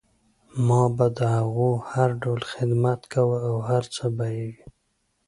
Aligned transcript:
ما 0.67 0.81
به 0.95 1.07
د 1.17 1.19
هغو 1.35 1.69
هر 1.91 2.09
ډول 2.21 2.41
خدمت 2.53 2.99
کوه 3.13 3.37
او 3.49 3.55
هر 3.69 3.83
څه 3.95 4.05
به 4.15 4.27
یې 4.37 4.49